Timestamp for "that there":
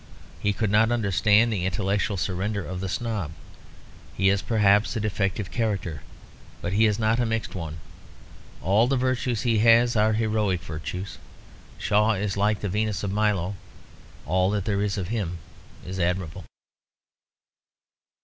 14.49-14.81